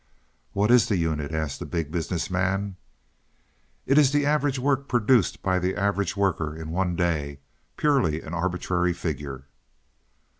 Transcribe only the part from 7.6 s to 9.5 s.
purely an arbitrary figure."